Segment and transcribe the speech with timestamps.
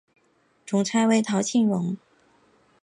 [0.65, 1.95] 总裁为陶庆荣。